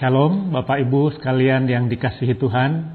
[0.00, 2.88] Shalom Bapak Ibu sekalian yang dikasihi Tuhan.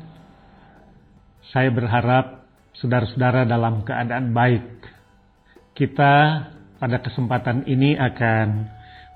[1.54, 2.50] Saya berharap
[2.82, 4.66] saudara-saudara dalam keadaan baik.
[5.78, 6.14] Kita
[6.82, 8.48] pada kesempatan ini akan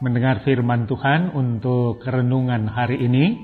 [0.05, 3.41] mendengar firman Tuhan untuk renungan hari ini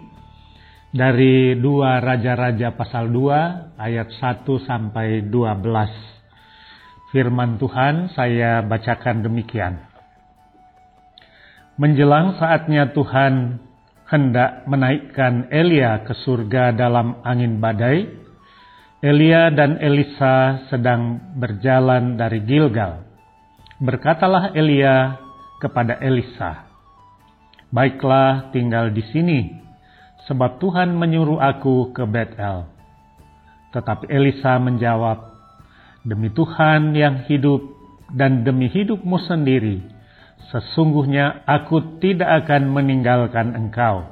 [0.94, 7.10] dari dua Raja-Raja pasal 2 ayat 1 sampai 12.
[7.10, 9.82] Firman Tuhan saya bacakan demikian.
[11.82, 13.66] Menjelang saatnya Tuhan
[14.06, 18.06] hendak menaikkan Elia ke surga dalam angin badai,
[19.02, 23.06] Elia dan Elisa sedang berjalan dari Gilgal.
[23.82, 25.20] Berkatalah Elia
[25.62, 26.66] kepada Elisa,
[27.74, 29.40] "Baiklah, tinggal di sini,
[30.30, 32.66] sebab Tuhan menyuruh aku ke Betel."
[33.74, 35.34] Tetapi Elisa menjawab,
[36.06, 37.62] "Demi Tuhan yang hidup
[38.14, 39.95] dan demi hidupmu sendiri,
[40.54, 44.06] Sesungguhnya aku tidak akan meninggalkan engkau.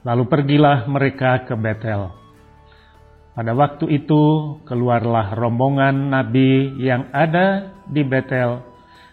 [0.00, 2.08] Lalu pergilah mereka ke Betel.
[3.36, 8.64] Pada waktu itu keluarlah rombongan nabi yang ada di Betel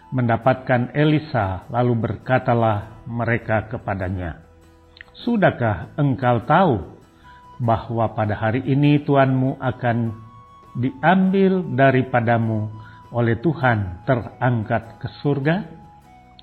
[0.08, 4.40] mendapatkan Elisa lalu berkatalah mereka kepadanya,
[5.24, 6.74] Sudahkah engkau tahu
[7.60, 10.14] bahwa pada hari ini Tuanmu akan
[10.78, 12.70] diambil daripadamu
[13.10, 15.56] oleh Tuhan terangkat ke surga?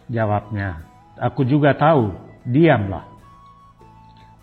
[0.06, 0.86] Jawabnya,
[1.18, 2.14] aku juga tahu,
[2.46, 3.10] diamlah.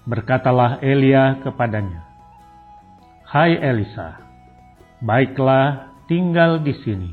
[0.02, 2.02] Berkatalah Elia kepadanya,
[3.22, 4.18] Hai Elisa,
[4.98, 7.10] baiklah tinggal di sini,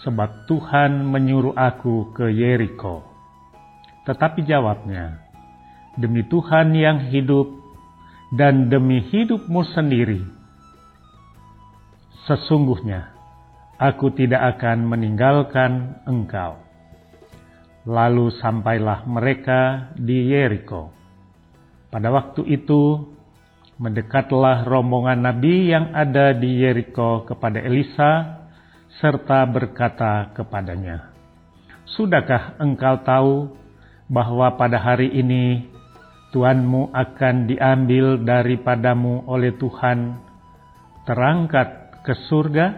[0.00, 3.04] sebab Tuhan menyuruh aku ke Yeriko.
[4.08, 5.20] Tetapi jawabnya,
[6.00, 7.52] demi Tuhan yang hidup
[8.32, 10.24] dan demi hidupmu sendiri,
[12.24, 13.12] sesungguhnya
[13.78, 16.65] aku tidak akan meninggalkan engkau.
[17.86, 20.90] Lalu sampailah mereka di Yeriko.
[21.86, 23.14] Pada waktu itu,
[23.78, 28.42] mendekatlah rombongan nabi yang ada di Yeriko kepada Elisa,
[28.98, 31.14] serta berkata kepadanya,
[31.86, 33.34] Sudahkah engkau tahu
[34.10, 35.70] bahwa pada hari ini
[36.34, 40.18] Tuanmu akan diambil daripadamu oleh Tuhan,
[41.06, 42.76] terangkat ke surga?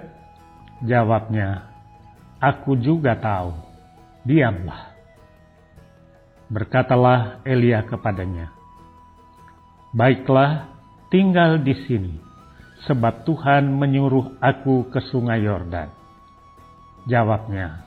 [0.84, 1.66] Jawabnya,
[2.38, 3.50] Aku juga tahu.
[4.22, 4.87] Diamlah.
[6.48, 8.48] Berkatalah Elia kepadanya,
[9.92, 10.72] Baiklah,
[11.12, 12.16] tinggal di sini,
[12.88, 15.92] sebab Tuhan menyuruh aku ke sungai Yordan.
[17.04, 17.84] Jawabnya,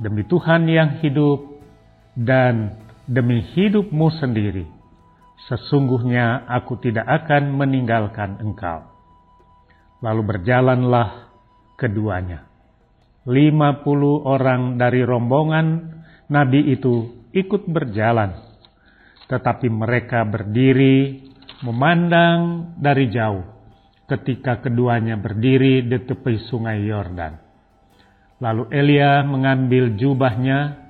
[0.00, 1.44] Demi Tuhan yang hidup
[2.16, 4.64] dan demi hidupmu sendiri,
[5.50, 8.86] sesungguhnya aku tidak akan meninggalkan engkau.
[10.00, 11.28] Lalu berjalanlah
[11.76, 12.48] keduanya.
[13.28, 16.00] Lima puluh orang dari rombongan
[16.32, 18.34] nabi itu ikut berjalan,
[19.30, 21.26] tetapi mereka berdiri
[21.62, 23.44] memandang dari jauh
[24.10, 27.38] ketika keduanya berdiri di tepi sungai Yordan.
[28.40, 30.88] Lalu Elia mengambil jubahnya,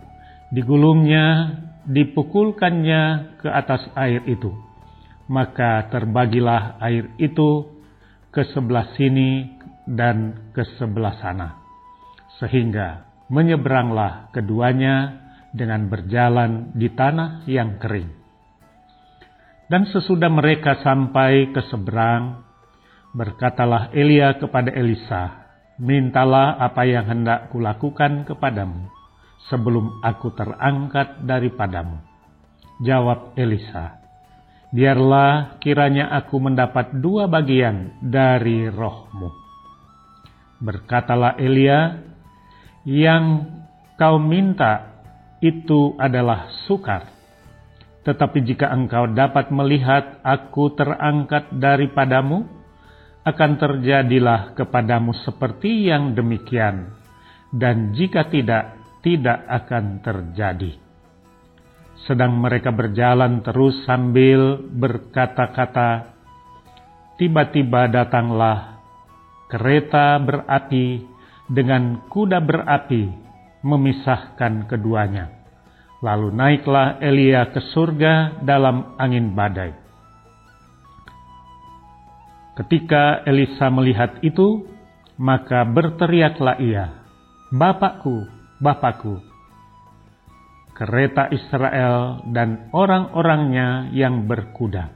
[0.55, 3.03] digulungnya, dipukulkannya
[3.43, 4.55] ke atas air itu.
[5.27, 7.67] Maka terbagilah air itu
[8.31, 11.49] ke sebelah sini dan ke sebelah sana.
[12.39, 15.19] Sehingga menyeberanglah keduanya
[15.50, 18.11] dengan berjalan di tanah yang kering.
[19.71, 22.43] Dan sesudah mereka sampai ke seberang,
[23.15, 25.39] berkatalah Elia kepada Elisa,
[25.81, 28.91] Mintalah apa yang hendak kulakukan kepadamu,
[29.49, 32.03] sebelum aku terangkat daripadamu.
[32.84, 34.00] Jawab Elisa,
[34.71, 39.34] Biarlah kiranya aku mendapat dua bagian dari rohmu.
[40.62, 41.99] Berkatalah Elia,
[42.87, 43.50] yang
[43.99, 44.90] kau minta
[45.41, 47.09] itu adalah sukar.
[48.05, 52.49] Tetapi jika engkau dapat melihat aku terangkat daripadamu,
[53.21, 56.97] akan terjadilah kepadamu seperti yang demikian.
[57.53, 60.73] Dan jika tidak, tidak akan terjadi.
[62.09, 66.16] Sedang mereka berjalan terus sambil berkata-kata,
[67.21, 68.81] tiba-tiba datanglah
[69.53, 71.04] kereta berapi
[71.51, 73.29] dengan kuda berapi
[73.60, 75.41] memisahkan keduanya.
[76.01, 79.77] Lalu naiklah Elia ke surga dalam angin badai.
[82.57, 84.68] Ketika Elisa melihat itu,
[85.21, 86.92] maka berteriaklah ia,
[87.53, 88.24] Bapakku,
[88.60, 89.21] Bapakku.
[90.72, 94.89] Kereta Israel dan orang-orangnya yang berkuda.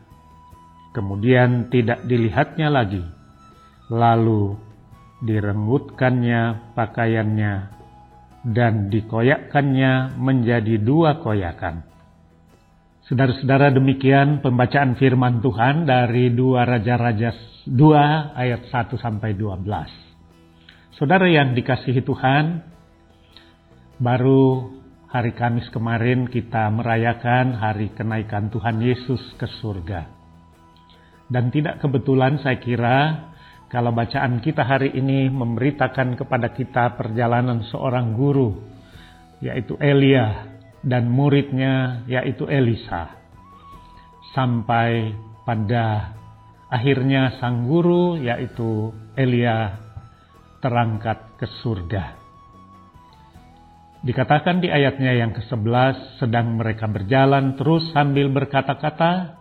[0.96, 3.05] Kemudian tidak dilihatnya lagi.
[3.93, 4.56] Lalu
[5.20, 7.74] direnggutkannya pakaiannya
[8.44, 11.81] dan dikoyakkannya menjadi dua koyakan.
[13.05, 17.32] Saudara-saudara demikian pembacaan firman Tuhan dari dua Raja-Raja
[17.64, 17.73] 2
[18.37, 21.00] ayat 1 sampai 12.
[21.00, 22.61] Saudara yang dikasihi Tuhan,
[23.96, 24.73] baru
[25.08, 30.12] hari Kamis kemarin kita merayakan hari kenaikan Tuhan Yesus ke surga.
[31.29, 32.99] Dan tidak kebetulan saya kira
[33.75, 38.55] kalau bacaan kita hari ini memberitakan kepada kita perjalanan seorang guru,
[39.43, 40.47] yaitu Elia,
[40.79, 43.19] dan muridnya yaitu Elisa.
[44.31, 45.11] Sampai
[45.43, 46.15] pada
[46.71, 49.75] akhirnya sang guru yaitu Elia
[50.62, 52.15] terangkat ke surga.
[54.06, 59.35] Dikatakan di ayatnya yang ke-11, sedang mereka berjalan terus sambil berkata-kata,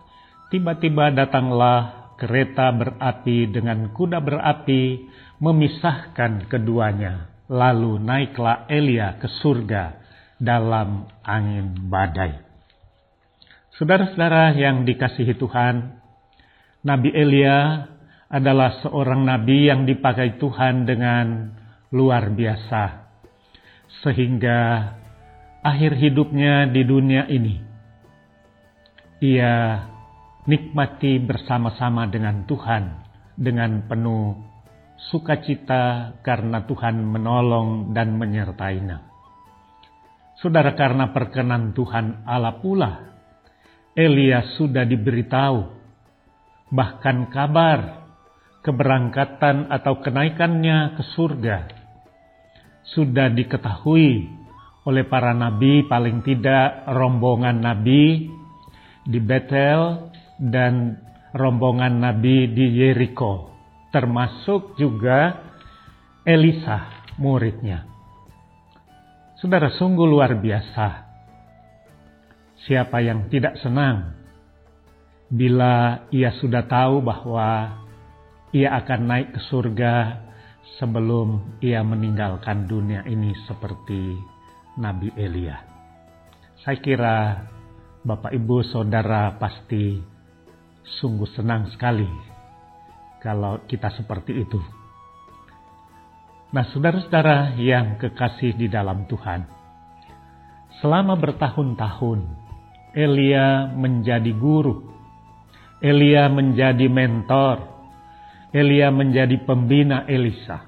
[0.50, 5.06] tiba-tiba datanglah kereta berapi dengan kuda berapi
[5.42, 7.33] memisahkan keduanya.
[7.51, 10.00] Lalu naiklah Elia ke surga
[10.39, 12.39] dalam angin badai.
[13.77, 16.04] Saudara-saudara yang dikasihi Tuhan,
[16.83, 17.89] Nabi Elia
[18.33, 21.54] adalah seorang nabi yang dipakai Tuhan dengan
[21.94, 23.06] luar biasa.
[24.01, 24.89] Sehingga
[25.62, 27.62] akhir hidupnya di dunia ini,
[29.21, 29.86] ia
[30.48, 32.84] nikmati bersama-sama dengan Tuhan
[33.34, 34.38] dengan penuh
[35.10, 39.01] sukacita karena Tuhan menolong dan menyertainya.
[40.38, 42.92] Saudara karena perkenan Tuhan Allah pula,
[43.95, 45.60] Elia sudah diberitahu,
[46.74, 48.04] bahkan kabar
[48.66, 51.84] keberangkatan atau kenaikannya ke surga
[52.92, 54.28] sudah diketahui
[54.84, 58.28] oleh para nabi, paling tidak rombongan nabi
[59.07, 60.98] di Betel dan
[61.34, 63.50] rombongan nabi di Yeriko,
[63.90, 65.42] termasuk juga
[66.24, 67.84] Elisa muridnya.
[69.38, 71.12] Saudara sungguh luar biasa.
[72.64, 74.16] Siapa yang tidak senang
[75.28, 77.82] bila ia sudah tahu bahwa
[78.56, 79.96] ia akan naik ke surga
[80.80, 84.16] sebelum ia meninggalkan dunia ini seperti
[84.80, 85.60] Nabi Elia.
[86.64, 87.18] Saya kira
[88.06, 90.12] Bapak Ibu Saudara pasti
[90.84, 92.08] sungguh senang sekali
[93.24, 94.60] kalau kita seperti itu.
[96.54, 99.42] Nah, saudara-saudara yang kekasih di dalam Tuhan,
[100.84, 102.20] selama bertahun-tahun
[102.94, 104.86] Elia menjadi guru,
[105.82, 107.58] Elia menjadi mentor,
[108.54, 110.62] Elia menjadi pembina Elisa.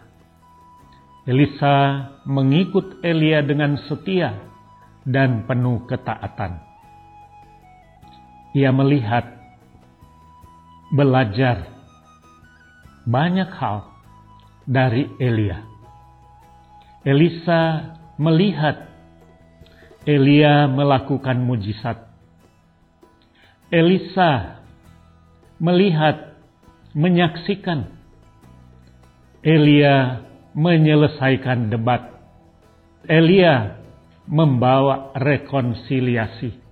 [1.29, 4.33] Elisa mengikut Elia dengan setia
[5.05, 6.65] dan penuh ketaatan.
[8.57, 9.34] Ia melihat,
[10.95, 11.67] belajar
[13.03, 13.91] banyak hal
[14.63, 15.61] dari Elia.
[17.05, 18.89] Elisa melihat
[20.07, 22.07] Elia melakukan mujizat.
[23.69, 24.61] Elisa
[25.61, 26.37] melihat,
[26.95, 27.91] menyaksikan
[29.45, 30.25] Elia
[30.57, 32.09] menyelesaikan debat.
[33.05, 33.77] Elia
[34.25, 36.64] membawa rekonsiliasi.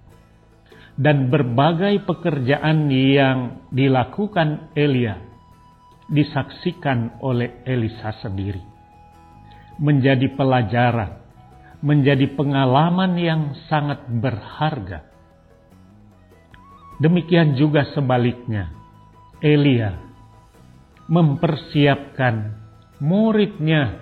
[0.93, 5.17] Dan berbagai pekerjaan yang dilakukan Elia
[6.05, 8.61] disaksikan oleh Elisa sendiri
[9.81, 11.17] menjadi pelajaran,
[11.81, 15.09] menjadi pengalaman yang sangat berharga.
[17.01, 18.69] Demikian juga sebaliknya,
[19.41, 19.97] Elia
[21.09, 22.55] mempersiapkan
[23.01, 23.99] muridnya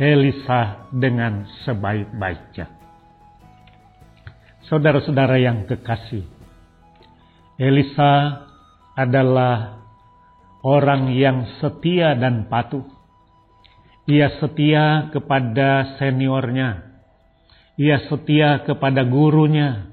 [0.00, 2.79] Elisa dengan sebaik-baiknya.
[4.70, 6.22] Saudara-saudara yang kekasih,
[7.58, 8.46] Elisa
[8.94, 9.82] adalah
[10.62, 12.86] orang yang setia dan patuh
[14.10, 16.82] ia setia kepada seniornya.
[17.78, 19.90] Ia setia kepada gurunya,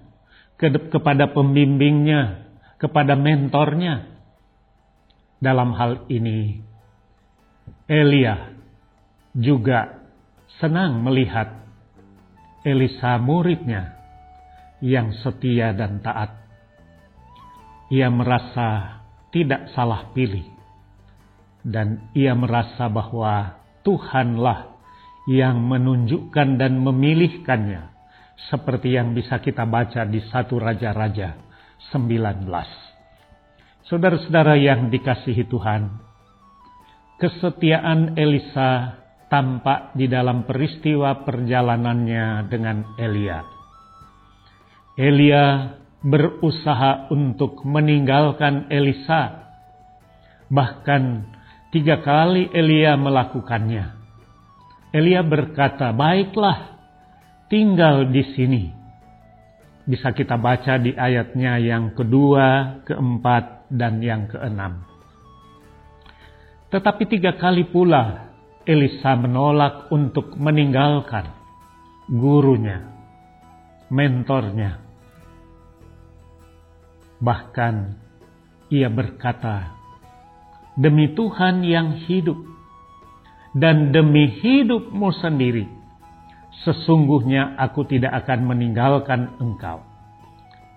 [0.62, 2.50] kepada pembimbingnya,
[2.82, 4.10] kepada mentornya.
[5.38, 6.66] Dalam hal ini,
[7.86, 8.58] Elia
[9.38, 10.02] juga
[10.58, 11.62] senang melihat
[12.66, 13.97] Elisa muridnya
[14.84, 16.38] yang setia dan taat.
[17.88, 20.58] Ia merasa tidak salah pilih
[21.68, 24.78] dan ia merasa bahwa Tuhanlah
[25.28, 27.96] yang menunjukkan dan memilihkannya.
[28.38, 31.36] Seperti yang bisa kita baca di satu Raja-Raja
[31.92, 32.48] 19.
[33.88, 35.90] Saudara-saudara yang dikasihi Tuhan,
[37.18, 43.57] kesetiaan Elisa tampak di dalam peristiwa perjalanannya dengan Elia.
[44.98, 49.54] Elia berusaha untuk meninggalkan Elisa,
[50.50, 51.30] bahkan
[51.68, 53.92] Tiga kali Elia melakukannya.
[54.96, 56.80] Elia berkata, "Baiklah,
[57.52, 58.64] tinggal di sini."
[59.88, 64.84] bisa kita baca di ayatnya yang kedua, keempat, dan yang keenam.
[66.68, 68.36] Tetapi tiga kali pula
[68.68, 71.32] Elisa menolak untuk meninggalkan
[72.12, 72.84] gurunya,
[73.88, 74.87] mentornya.
[77.18, 77.76] Bahkan
[78.70, 79.74] ia berkata,
[80.78, 82.38] Demi Tuhan yang hidup,
[83.58, 85.66] dan demi hidupmu sendiri,
[86.62, 89.82] sesungguhnya aku tidak akan meninggalkan engkau.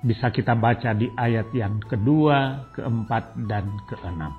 [0.00, 4.32] Bisa kita baca di ayat yang kedua, keempat, dan keenam.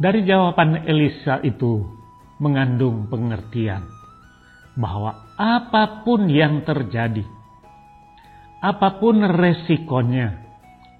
[0.00, 1.84] Dari jawaban Elisa itu
[2.40, 3.84] mengandung pengertian
[4.76, 7.24] bahwa apa pun yang terjadi,
[8.60, 10.46] apa pun resikonya,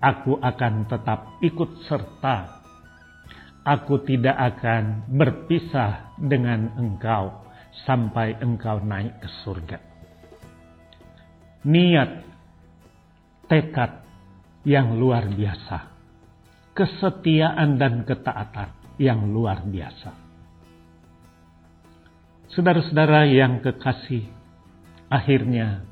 [0.00, 2.64] aku akan tetap ikut serta.
[3.66, 7.42] Aku tidak akan berpisah dengan engkau
[7.82, 9.78] sampai engkau naik ke surga.
[11.66, 12.22] Niat,
[13.50, 14.06] tekad
[14.62, 15.78] yang luar biasa,
[16.78, 18.70] kesetiaan dan ketaatan
[19.02, 20.14] yang luar biasa.
[22.54, 24.30] Saudara-saudara yang kekasih,
[25.10, 25.82] akhirnya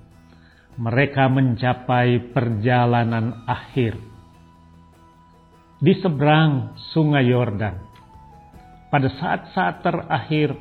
[0.75, 3.95] mereka mencapai perjalanan akhir
[5.79, 7.77] di seberang Sungai Yordan.
[8.91, 10.55] Pada saat-saat terakhir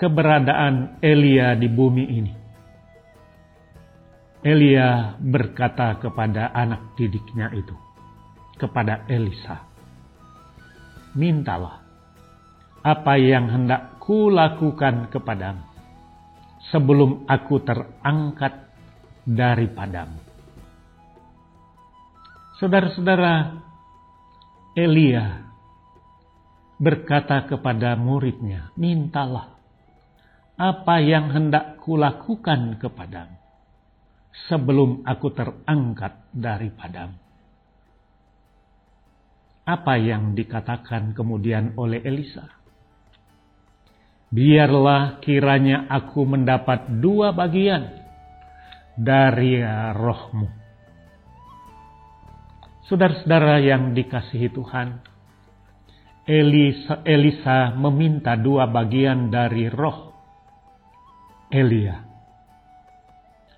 [0.00, 2.32] keberadaan Elia di bumi ini.
[4.40, 7.74] Elia berkata kepada anak didiknya itu,
[8.56, 9.66] kepada Elisa,
[11.18, 11.82] mintalah
[12.80, 15.66] apa yang hendak kulakukan kepadamu
[16.70, 18.65] sebelum aku terangkat
[19.26, 20.22] daripadamu.
[22.62, 23.58] Saudara-saudara,
[24.72, 25.44] Elia
[26.78, 29.58] berkata kepada muridnya, mintalah
[30.56, 33.36] apa yang hendak kulakukan kepadamu
[34.48, 37.18] sebelum aku terangkat daripadamu.
[39.66, 42.46] Apa yang dikatakan kemudian oleh Elisa?
[44.30, 48.05] Biarlah kiranya aku mendapat dua bagian
[48.96, 49.60] dari
[49.92, 50.48] rohmu.
[52.88, 55.04] Saudara-saudara yang dikasihi Tuhan,
[56.26, 60.10] Elisa, Elisa meminta dua bagian dari roh
[61.52, 62.02] Elia.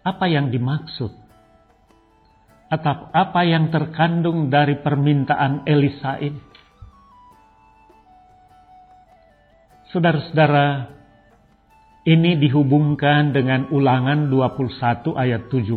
[0.05, 1.13] Apa yang dimaksud
[2.69, 6.41] atau apa yang terkandung dari permintaan Elisa ini.
[9.89, 10.98] Saudara-saudara,
[12.09, 15.77] ini dihubungkan dengan ulangan 21 ayat 17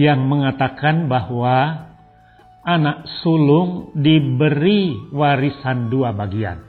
[0.00, 1.92] yang mengatakan bahwa
[2.64, 6.64] anak sulung diberi warisan dua bagian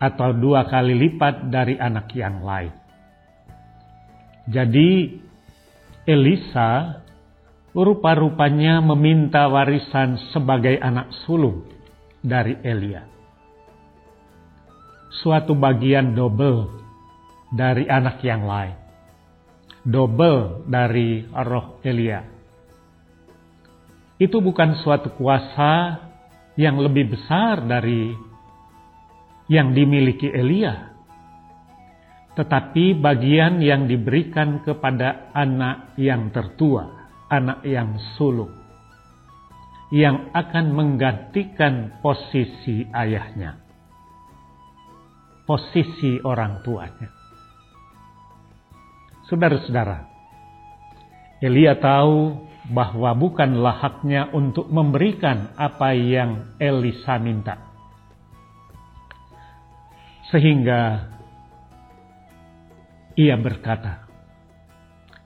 [0.00, 2.72] atau dua kali lipat dari anak yang lain.
[4.48, 5.20] Jadi
[6.04, 7.00] Elisa
[7.76, 11.64] rupa-rupanya meminta warisan sebagai anak sulung
[12.20, 13.13] dari Elia.
[15.22, 16.70] Suatu bagian double
[17.54, 18.76] dari anak yang lain.
[19.84, 22.24] Double dari roh Elia.
[24.18, 26.02] Itu bukan suatu kuasa
[26.56, 28.14] yang lebih besar dari
[29.46, 30.94] yang dimiliki Elia.
[32.34, 37.04] Tetapi bagian yang diberikan kepada anak yang tertua
[37.34, 38.52] anak yang sulung
[39.92, 43.62] yang akan menggantikan posisi ayahnya,
[45.44, 47.08] posisi orang tuanya.
[49.28, 50.04] Saudara-saudara,
[51.40, 57.60] Elia tahu bahwa bukanlah haknya untuk memberikan apa yang Elisa minta.
[60.32, 61.12] Sehingga
[63.16, 64.08] ia berkata,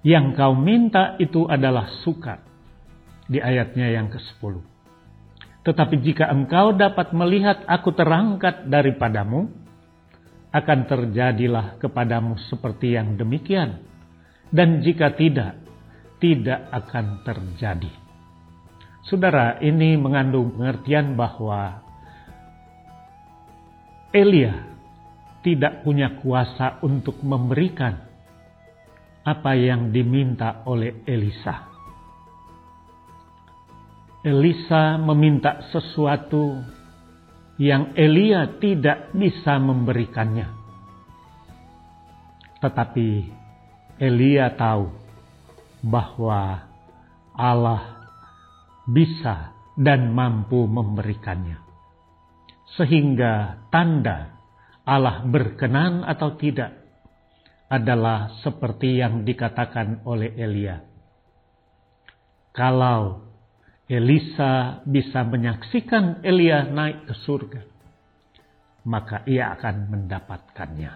[0.02, 2.42] yang kau minta itu adalah suka.
[3.28, 4.56] Di ayatnya yang ke-10.
[5.68, 9.52] Tetapi jika engkau dapat melihat aku terangkat daripadamu,
[10.48, 13.84] akan terjadilah kepadamu seperti yang demikian.
[14.48, 15.60] Dan jika tidak,
[16.18, 17.92] tidak akan terjadi.
[19.04, 21.84] Saudara, ini mengandung pengertian bahwa
[24.08, 24.68] Elia
[25.44, 28.08] tidak punya kuasa untuk memberikan
[29.24, 31.68] apa yang diminta oleh Elisa.
[34.24, 36.58] Elisa meminta sesuatu
[37.58, 40.46] yang Elia tidak bisa memberikannya.
[42.62, 43.08] Tetapi
[43.98, 44.94] Elia tahu
[45.82, 46.70] bahwa
[47.34, 47.82] Allah
[48.86, 51.58] bisa dan mampu memberikannya.
[52.78, 54.38] Sehingga tanda
[54.86, 56.78] Allah berkenan atau tidak
[57.68, 60.80] adalah seperti yang dikatakan oleh Elia.
[62.56, 63.27] Kalau
[63.88, 67.62] Elisa bisa menyaksikan Elia naik ke surga,
[68.84, 70.92] maka ia akan mendapatkannya.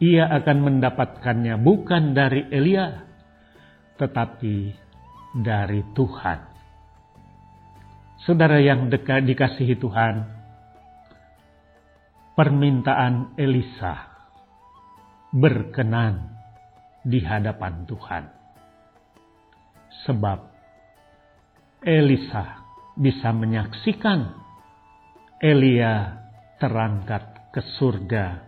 [0.00, 3.04] Ia akan mendapatkannya bukan dari Elia,
[4.00, 4.56] tetapi
[5.36, 6.40] dari Tuhan.
[8.24, 10.24] Saudara yang dekat dikasihi Tuhan,
[12.32, 14.08] permintaan Elisa
[15.36, 16.32] berkenan
[17.04, 18.24] di hadapan Tuhan.
[20.08, 20.53] Sebab
[21.84, 22.64] Elisa
[22.96, 24.32] bisa menyaksikan
[25.38, 26.24] Elia
[26.56, 28.40] terangkat ke surga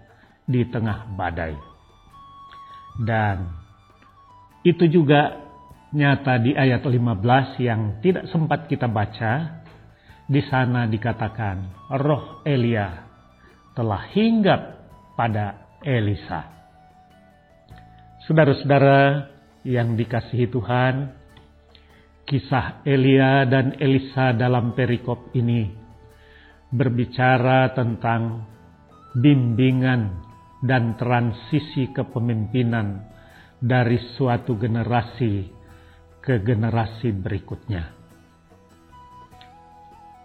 [0.49, 1.55] di tengah badai.
[2.97, 3.53] Dan
[4.65, 5.47] itu juga
[5.93, 9.63] nyata di ayat 15 yang tidak sempat kita baca.
[10.27, 13.07] Di sana dikatakan roh Elia
[13.79, 14.61] telah hinggap
[15.15, 16.51] pada Elisa.
[18.27, 19.31] Saudara-saudara
[19.63, 21.15] yang dikasihi Tuhan,
[22.27, 25.71] kisah Elia dan Elisa dalam perikop ini
[26.75, 28.43] berbicara tentang
[29.15, 30.27] bimbingan
[30.59, 33.07] dan transisi kepemimpinan
[33.63, 35.47] dari suatu generasi
[36.19, 37.95] ke generasi berikutnya.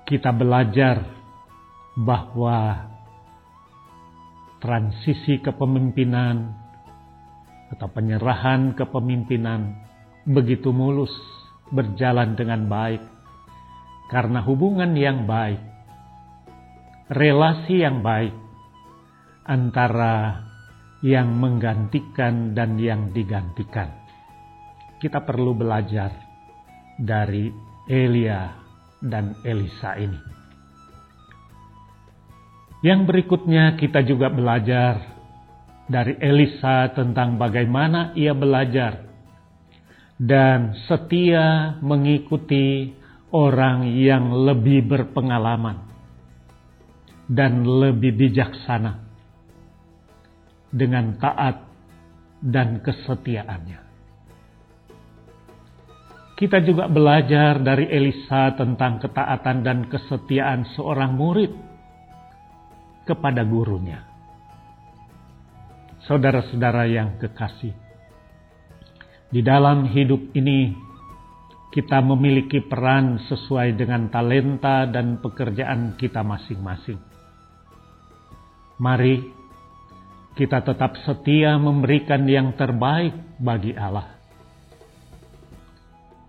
[0.10, 1.06] Kita belajar
[1.96, 2.90] bahwa
[4.58, 6.50] transisi kepemimpinan
[7.72, 9.78] atau penyerahan kepemimpinan
[10.28, 11.14] begitu mulus
[11.72, 13.02] berjalan dengan baik
[14.12, 15.64] karena hubungan yang baik,
[17.08, 18.36] relasi yang baik
[19.48, 20.48] antara
[21.02, 23.90] yang menggantikan dan yang digantikan.
[25.02, 26.14] Kita perlu belajar
[27.00, 27.50] dari
[27.90, 28.54] Elia
[29.02, 30.20] dan Elisa ini.
[32.86, 35.02] Yang berikutnya kita juga belajar
[35.90, 39.11] dari Elisa tentang bagaimana ia belajar
[40.22, 42.94] dan setia mengikuti
[43.34, 45.82] orang yang lebih berpengalaman
[47.26, 49.02] dan lebih bijaksana
[50.70, 51.66] dengan taat
[52.38, 53.82] dan kesetiaannya.
[56.38, 61.54] Kita juga belajar dari Elisa tentang ketaatan dan kesetiaan seorang murid
[63.06, 64.06] kepada gurunya
[66.06, 67.81] saudara-saudara yang kekasih.
[69.32, 70.76] Di dalam hidup ini,
[71.72, 77.00] kita memiliki peran sesuai dengan talenta dan pekerjaan kita masing-masing.
[78.76, 79.24] Mari
[80.36, 84.20] kita tetap setia memberikan yang terbaik bagi Allah.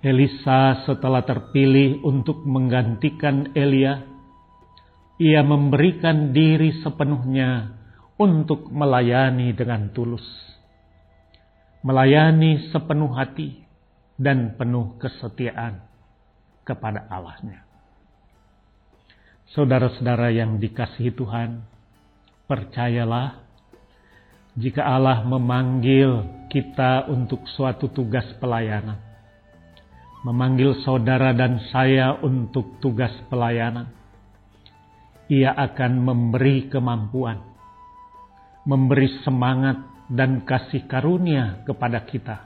[0.03, 4.03] Elisa setelah terpilih untuk menggantikan Elia,
[5.19, 7.79] ia memberikan diri sepenuhnya
[8.19, 10.27] untuk melayani dengan tulus,
[11.83, 13.63] melayani sepenuh hati
[14.19, 15.83] dan penuh kesetiaan
[16.63, 17.67] kepada Allahnya.
[19.53, 21.61] Saudara-saudara yang dikasihi Tuhan,
[22.49, 23.43] percayalah
[24.57, 28.97] jika Allah memanggil kita untuk suatu tugas pelayanan,
[30.25, 33.91] memanggil saudara dan saya untuk tugas pelayanan,
[35.29, 37.53] Ia akan memberi kemampuan
[38.63, 39.79] memberi semangat
[40.11, 42.37] dan kasih karunia kepada kita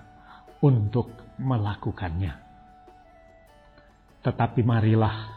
[0.60, 2.34] untuk melakukannya.
[4.24, 5.36] Tetapi marilah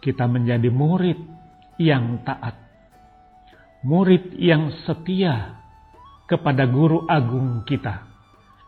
[0.00, 1.20] kita menjadi murid
[1.76, 2.56] yang taat,
[3.84, 5.60] murid yang setia
[6.26, 8.06] kepada guru agung kita,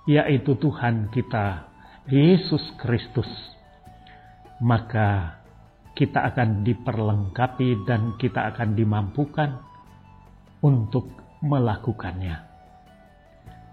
[0.06, 1.66] yaitu Tuhan kita,
[2.06, 3.28] Yesus Kristus.
[4.62, 5.42] Maka
[5.92, 9.60] kita akan diperlengkapi dan kita akan dimampukan
[10.62, 12.54] untuk melakukannya.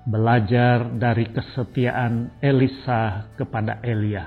[0.09, 4.25] Belajar dari kesetiaan Elisa kepada Elia,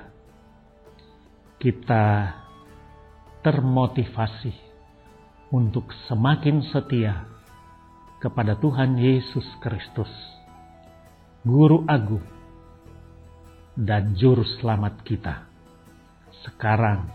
[1.59, 2.39] kita
[3.43, 4.55] termotivasi
[5.51, 7.27] untuk semakin setia
[8.23, 10.13] kepada Tuhan Yesus Kristus,
[11.43, 12.23] Guru Agung
[13.75, 15.51] dan Juru Selamat kita,
[16.47, 17.11] sekarang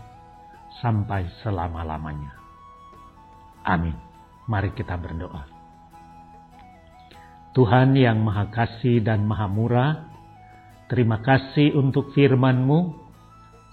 [0.84, 2.36] sampai selama-lamanya.
[3.64, 3.96] Amin.
[4.44, 5.57] Mari kita berdoa.
[7.58, 10.06] Tuhan yang Maha Kasih dan Maha Murah,
[10.86, 12.94] terima kasih untuk firman-Mu,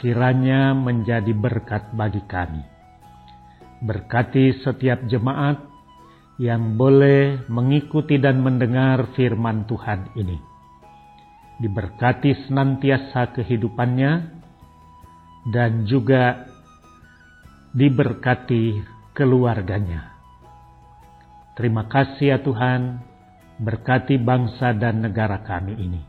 [0.02, 2.65] kiranya menjadi berkat bagi kami.
[3.86, 5.62] Berkati setiap jemaat
[6.41, 10.41] yang boleh mengikuti dan mendengar firman Tuhan ini.
[11.62, 14.12] Diberkati senantiasa kehidupannya
[15.54, 16.50] dan juga
[17.69, 18.82] diberkati
[19.13, 20.15] keluarganya
[21.56, 23.00] Terima kasih ya Tuhan,
[23.60, 26.02] berkati bangsa dan negara kami ini.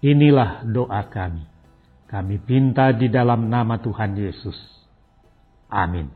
[0.00, 1.44] Inilah doa kami.
[2.06, 4.56] Kami pinta di dalam nama Tuhan Yesus.
[5.66, 6.15] Amin.